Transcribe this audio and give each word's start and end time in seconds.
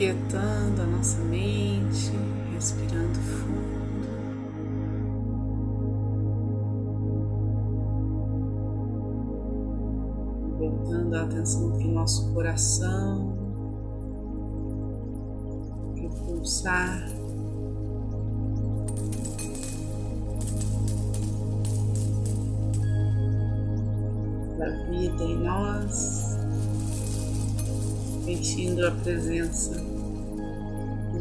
aquietando 0.00 0.80
a 0.80 0.86
nossa 0.86 1.18
mente, 1.24 2.10
respirando 2.54 3.18
fundo. 3.20 3.70
Voltando 10.58 11.14
a 11.16 11.22
atenção 11.24 11.72
para 11.72 11.86
o 11.86 11.92
nosso 11.92 12.32
coração, 12.32 13.36
para 15.94 16.06
o 16.06 16.10
pulsar. 16.24 17.06
Da 24.56 24.70
vida 24.88 25.24
em 25.24 25.38
nós 25.40 26.30
sentindo 28.24 28.86
a 28.86 28.90
presença 28.92 29.89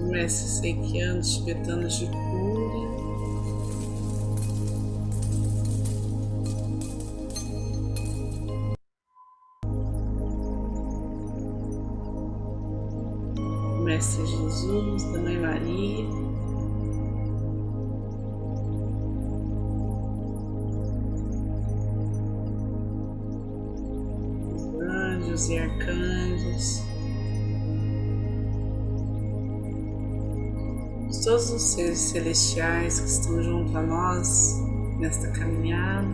mestres 0.09 0.59
seikianos 0.59 1.37
tibetanos 1.37 1.99
de 1.99 2.07
cura. 2.07 2.89
Mestre 13.83 14.25
Jesus, 14.25 15.03
da 15.11 15.19
Mãe 15.19 15.37
Maria. 15.37 16.29
e 25.49 25.57
arcanjos, 25.57 26.88
todos 31.23 31.51
os 31.51 31.61
seres 31.61 31.99
celestiais 31.99 32.99
que 32.99 33.07
estão 33.07 33.43
junto 33.43 33.77
a 33.77 33.81
nós 33.81 34.61
nesta 34.99 35.29
caminhada. 35.31 36.07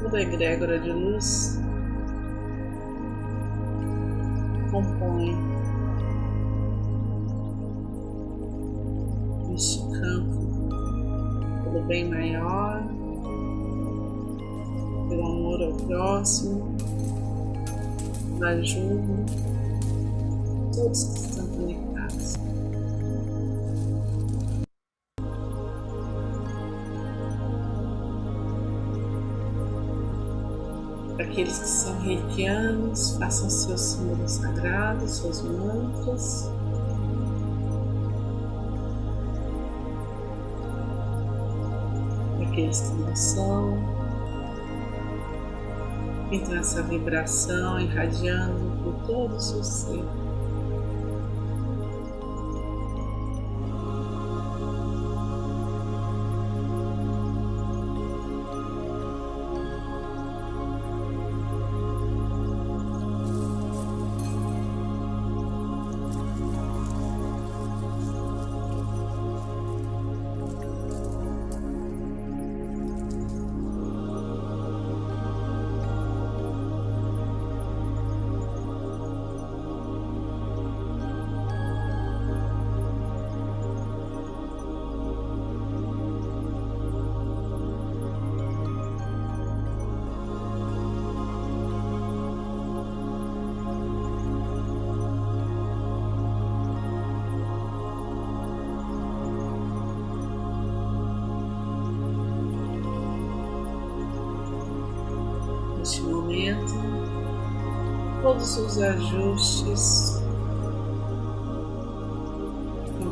Toda 0.00 0.18
a 0.18 0.22
egrégora 0.22 0.80
de 0.80 0.90
luz 0.90 1.60
compõe 4.70 5.36
este 9.54 9.78
campo 9.90 10.46
pelo 11.64 11.84
bem 11.86 12.08
maior, 12.10 12.82
pelo 15.08 15.26
amor 15.26 15.62
ao 15.62 15.72
próximo 15.86 16.76
da 18.38 18.48
ajuda, 18.48 19.24
todos 20.74 21.04
que 21.04 21.20
estão 21.20 21.46
conectados. 21.48 22.34
Aqueles 31.18 31.58
que 31.58 31.68
são 31.68 31.98
reikianos, 32.00 33.16
façam 33.16 33.48
seus 33.48 33.80
símbolos 33.80 34.32
sagrados, 34.32 35.10
seus 35.12 35.42
mantras. 35.42 36.50
Aqueles 42.42 42.80
que 42.80 42.94
não 43.00 43.16
são, 43.16 43.78
então 46.30 46.56
essa 46.56 46.82
vibração 46.82 47.78
irradiando 47.78 48.82
por 48.82 49.06
todo 49.06 49.36
o 49.36 49.40
seu 49.40 49.62
ser. 49.62 50.25
Neste 105.86 106.02
momento 106.02 106.74
todos 108.20 108.56
os 108.56 108.78
ajustes 108.82 110.20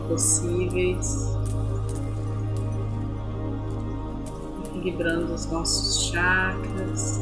possíveis, 0.08 1.28
equilibrando 4.66 5.32
os 5.32 5.46
nossos 5.46 6.06
chakras. 6.06 7.20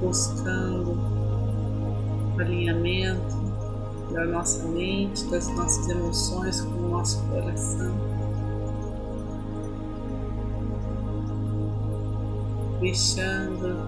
Buscando 0.00 0.98
alinhamento 2.40 3.36
da 4.12 4.26
nossa 4.26 4.66
mente, 4.66 5.24
das 5.26 5.48
nossas 5.54 5.88
emoções 5.88 6.60
com 6.62 6.70
o 6.70 6.90
nosso 6.90 7.22
coração. 7.28 8.11
Deixando, 12.82 13.86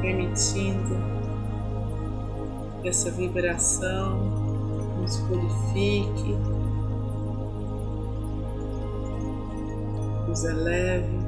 permitindo 0.00 0.96
que 2.80 2.88
essa 2.88 3.10
vibração 3.10 4.16
nos 5.00 5.16
purifique, 5.18 6.36
nos 10.28 10.44
eleve. 10.44 11.27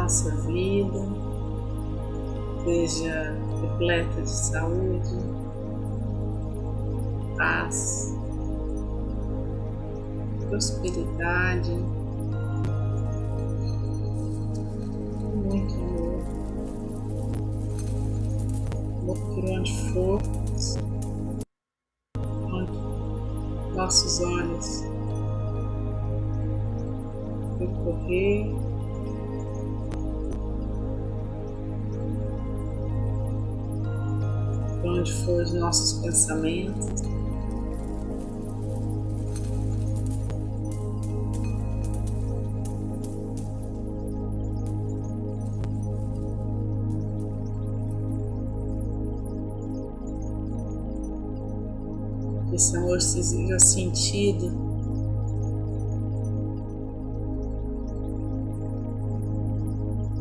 Nossa 0.00 0.30
vida 0.46 0.98
seja 2.64 3.36
repleta 3.60 4.22
de 4.22 4.30
saúde, 4.30 5.14
paz, 7.36 8.16
prosperidade, 10.48 11.72
muito 15.44 15.74
amor. 15.74 16.20
Por 19.34 19.44
onde 19.44 19.92
for, 19.92 20.20
onde 22.50 23.74
nossos 23.76 24.20
olhos. 24.20 24.84
Percorrer 27.58 28.69
onde 34.90 35.12
for 35.24 35.42
os 35.42 35.52
nossos 35.52 36.00
pensamentos. 36.00 37.10
esse 52.52 52.76
amor 52.76 53.00
seja 53.00 53.58
sentido 53.58 54.52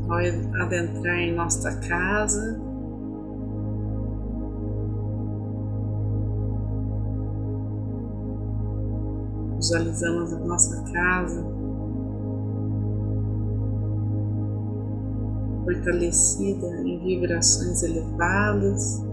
ao 0.07 0.63
adentrar 0.63 1.19
em 1.19 1.35
nossa 1.35 1.75
casa. 1.81 2.68
Visualizamos 9.59 10.31
a 10.31 10.39
nossa 10.39 10.81
casa 10.93 11.45
fortalecida 15.65 16.67
em 16.81 16.97
vibrações 17.03 17.83
elevadas. 17.83 19.03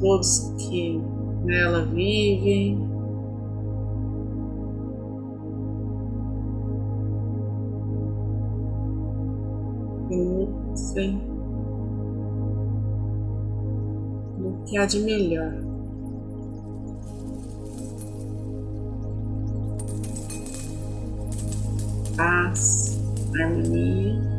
todos 0.00 0.52
que 0.58 1.00
nela 1.44 1.86
vivem. 1.86 2.78
E 10.10 10.16
nutrem 10.16 11.33
que 14.66 14.78
há 14.78 14.86
de 14.86 15.00
melhor. 15.00 15.52
Paz, 22.16 22.98
harmonia 23.34 24.34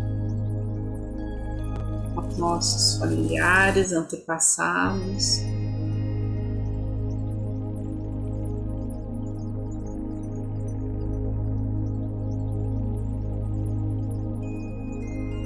nossos 2.38 3.00
familiares, 3.00 3.94
antepassados. 3.94 5.42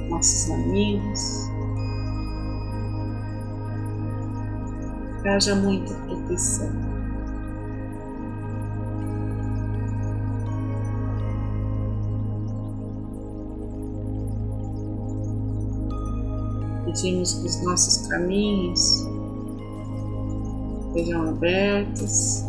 Nossos 0.10 0.52
amigos, 0.52 1.49
haja 5.28 5.56
muita 5.56 5.94
proteção. 5.94 6.70
Pedimos 16.86 17.34
que 17.34 17.46
os 17.46 17.64
nossos 17.64 18.08
caminhos 18.08 19.06
sejam 20.94 21.30
abertos 21.30 22.44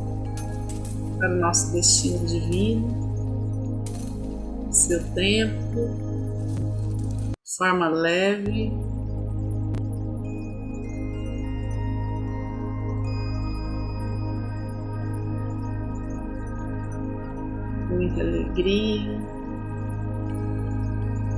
para 1.19 1.31
o 1.31 1.41
nosso 1.41 1.73
destino 1.73 2.25
divino, 2.27 3.85
seu 4.71 5.03
tempo, 5.13 5.91
forma 7.59 7.89
leve. 7.89 8.73
Muita 18.11 18.23
alegria, 18.23 19.21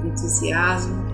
entusiasmo. 0.05 1.12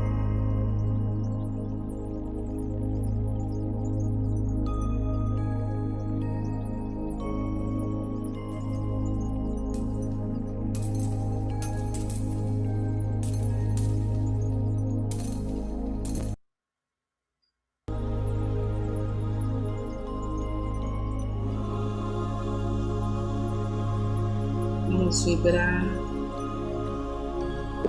Vamos 25.08 25.24
vibrar. 25.24 25.86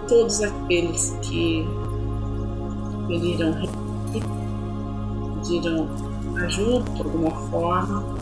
Todos 0.07 0.41
aqueles 0.41 1.17
que 1.21 1.67
pediram, 3.09 3.55
pediram 5.41 5.89
ajuda 6.37 6.89
de 6.93 7.01
alguma 7.01 7.31
forma 7.49 8.18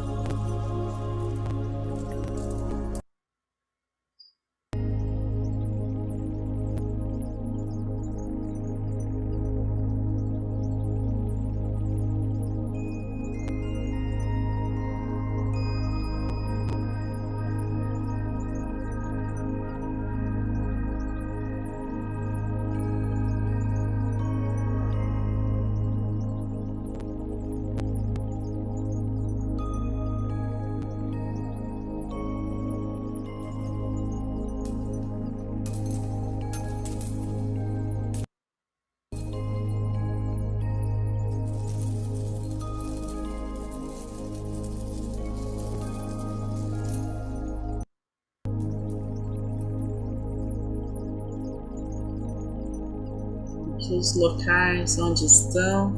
os 53.95 54.15
locais 54.15 54.97
onde 54.99 55.25
estão, 55.25 55.93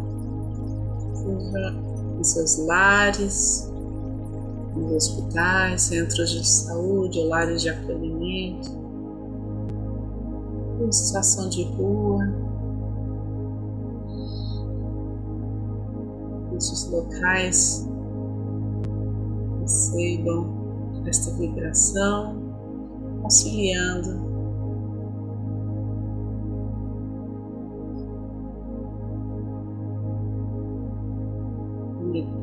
seja 1.14 1.76
em 2.20 2.24
seus 2.24 2.58
lares, 2.66 3.72
nos 4.76 5.10
hospitais, 5.10 5.84
centros 5.84 6.30
de 6.32 6.48
saúde, 6.48 7.24
lares 7.24 7.62
de 7.62 7.70
acolhimento, 7.70 8.70
em 10.82 10.92
situação 10.92 11.50
de 11.50 11.64
rua, 11.64 12.50
esses 16.60 16.90
locais 16.92 17.88
recebam 19.62 21.02
esta 21.06 21.32
vibração, 21.32 22.36
auxiliando 23.24 24.29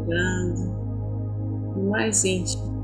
entrando 0.06 1.74
no 1.76 1.90
mais 1.90 2.24
íntimo 2.24 2.76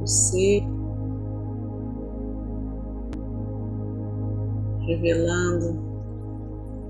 você 0.00 0.62
revelando 4.86 5.84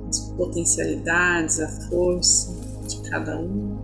as 0.07 0.21
potencialidades, 0.37 1.61
a 1.61 1.69
força 1.89 2.55
de 2.87 3.09
cada 3.09 3.39
um. 3.39 3.76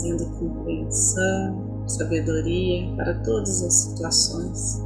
Trazendo 0.00 0.24
compreensão, 0.38 1.84
sabedoria 1.86 2.94
para 2.96 3.14
todas 3.22 3.62
as 3.62 3.74
situações. 3.74 4.80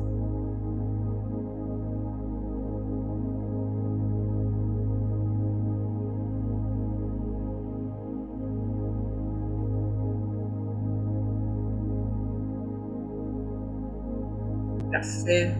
Café 14.90 15.56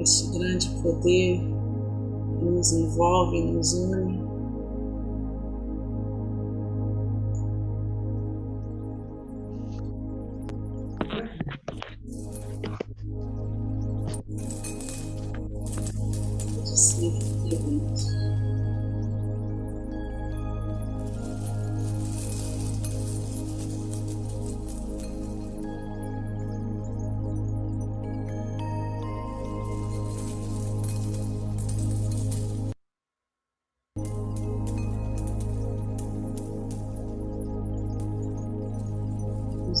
este 0.00 0.36
grande 0.36 0.68
poder 0.82 1.61
nos 2.50 2.72
envolve 2.74 3.34
nos 3.34 3.74
une. 3.74 4.21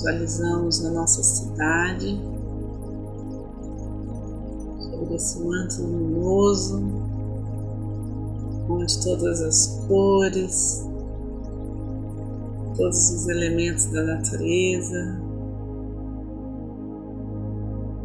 Visualizamos 0.02 0.82
na 0.82 0.90
nossa 0.90 1.22
cidade, 1.22 2.20
sobre 4.90 5.14
esse 5.14 5.38
manto 5.40 5.80
luminoso, 5.80 6.82
onde 8.68 9.00
todas 9.00 9.40
as 9.42 9.84
cores, 9.86 10.88
todos 12.76 13.10
os 13.10 13.28
elementos 13.28 13.86
da 13.86 14.02
natureza 14.02 15.20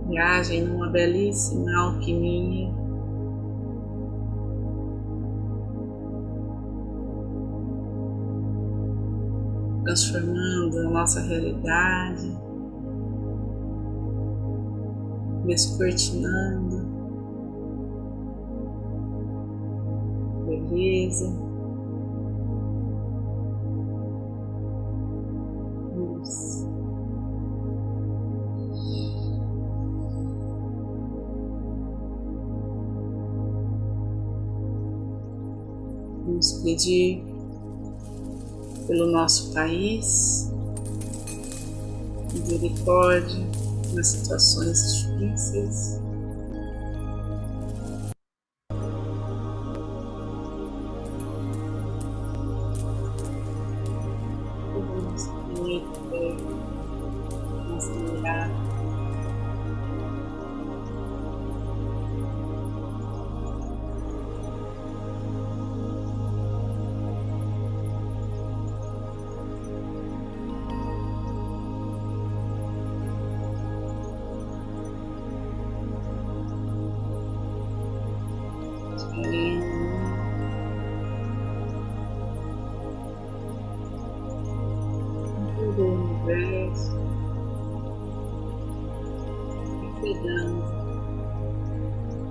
viagem 0.07 0.63
numa 0.63 0.87
belíssima 0.89 1.75
alquimia 1.79 2.86
transformando 9.87 10.79
a 10.79 10.89
nossa 10.89 11.21
realidade, 11.21 12.37
descortinando 15.45 16.85
beleza, 20.45 21.33
luz. 25.95 26.67
Vamos 36.25 36.61
pedir 36.61 37.26
pelo 38.87 39.11
nosso 39.11 39.53
país, 39.53 40.49
misericórdia 42.33 43.45
nas 43.93 44.07
situações 44.07 45.05
difíceis. 45.19 46.06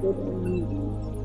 good 0.06 0.16
you. 0.70 1.15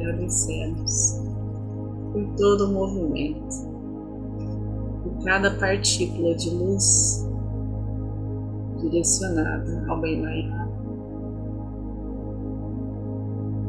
Agradecemos 0.00 1.20
por 2.12 2.26
todo 2.36 2.68
o 2.68 2.72
movimento, 2.72 3.56
por 5.02 5.24
cada 5.24 5.56
partícula 5.58 6.34
de 6.34 6.50
luz 6.50 7.26
direcionada 8.80 9.84
ao 9.88 10.00
bem 10.00 10.20
maior. 10.20 10.68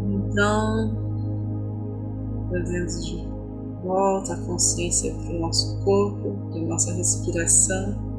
Então, 0.10 0.92
trazendo 2.50 3.02
de 3.02 3.28
volta 3.84 4.34
a 4.34 4.38
consciência 4.46 5.14
para 5.14 5.36
o 5.36 5.40
nosso 5.40 5.84
corpo, 5.84 6.36
para 6.50 6.62
a 6.62 6.66
nossa 6.66 6.94
respiração. 6.94 8.11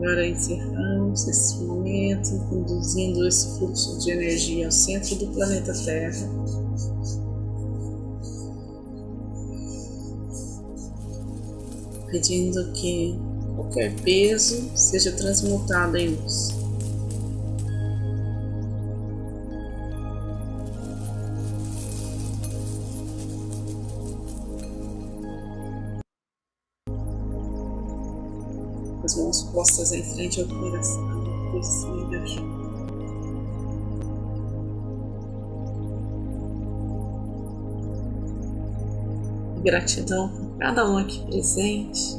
Agora 0.00 0.26
encerramos 0.26 1.28
esse 1.28 1.58
momento, 1.58 2.38
conduzindo 2.48 3.28
esse 3.28 3.58
fluxo 3.58 3.98
de 3.98 4.10
energia 4.12 4.64
ao 4.64 4.72
centro 4.72 5.14
do 5.16 5.26
planeta 5.26 5.74
Terra. 5.74 6.26
Pedindo 12.10 12.72
que 12.72 13.14
qualquer 13.54 13.94
peso 13.96 14.70
seja 14.74 15.12
transmutado 15.12 15.94
em 15.98 16.14
luz. 16.14 16.59
As 29.04 29.14
mãos 29.16 29.42
postas 29.44 29.92
em 29.92 30.02
frente 30.02 30.40
ao 30.40 30.46
coração, 30.48 31.52
descida. 31.52 32.60
Gratidão 39.62 40.28
por 40.28 40.58
cada 40.58 40.90
um 40.90 40.96
aqui 40.96 41.24
presente. 41.26 42.18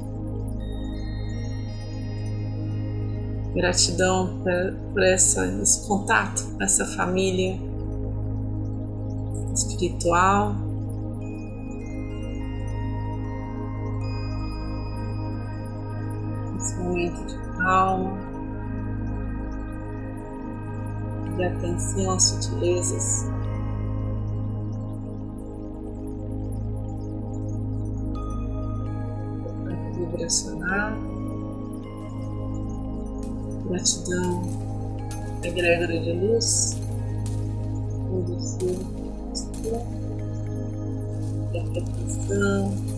Gratidão 3.54 4.40
por, 4.44 4.92
por 4.94 5.04
essa, 5.04 5.46
esse 5.62 5.88
contato, 5.88 6.44
essa 6.60 6.86
família 6.86 7.60
espiritual. 9.54 10.56
Calma, 17.62 18.18
de 21.38 21.44
atenção 21.44 22.12
às 22.12 22.24
sutilezas. 22.24 23.30
vibracional, 29.94 30.94
gratidão, 33.68 34.41
egrégora 35.44 36.00
de 36.00 36.13
luz, 36.13 36.80
seu 38.39 38.91
e 41.53 41.60
a 41.60 41.63
proteção, 41.63 42.90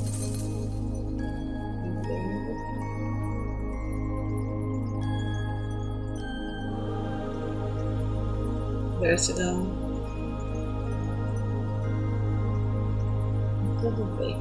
Gratidão. 9.03 9.67
Tudo 13.81 14.05
bem. 14.17 14.39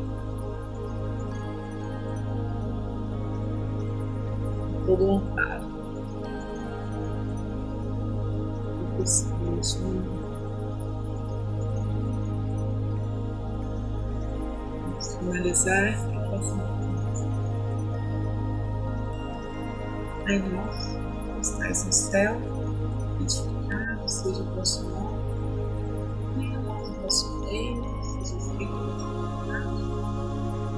Tudo 4.86 5.04
honrado. 5.08 5.66
Tudo 8.96 9.06
simples. 9.08 9.80
Finalizar 15.18 15.94
a 16.16 16.28
próxima 16.28 16.82
Pai 20.24 20.38
nosso, 20.38 20.98
que 21.34 21.40
estás 21.40 21.84
no 21.84 21.92
céu, 21.92 22.36
santificado 23.18 23.51
seja 24.12 24.42
o 24.42 24.54
vosso 24.54 24.84
nome, 24.90 25.22
venha 26.36 26.58
a 26.58 26.62
nós 26.62 26.88
o 26.88 27.02
vosso 27.02 27.40
reino, 27.44 27.84
seja 28.02 28.38
feito 28.56 28.72
a 28.72 28.78
vossa 28.78 29.06
vontade, 29.08 29.68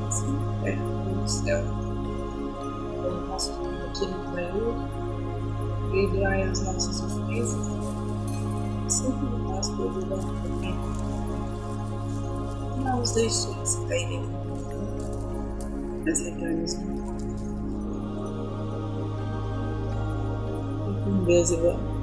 assim 0.08 0.32
na 0.32 0.62
terra 0.62 0.82
como 1.04 1.14
no 1.16 1.28
céu. 1.28 1.64
O 3.04 3.26
nosso 3.28 3.52
pão 3.52 3.72
quotidiano 3.74 4.32
vai 4.32 4.52
hoje, 4.52 4.86
perdoai 5.90 6.42
as 6.44 6.62
nossas 6.62 7.00
ofensas, 7.02 7.66
assim 8.86 9.10
como 9.10 9.38
nós 9.38 9.68
perdoamos 9.70 10.24
também. 10.42 10.74
Não 12.84 12.98
nos 12.98 13.10
deixeis 13.12 13.76
cair 13.88 14.12
em 14.12 14.44
mas 16.06 16.20
livrai-nos 16.20 16.74
do 16.74 16.86
mal. 16.86 17.14
E 21.26 21.56
vamos. 21.56 21.93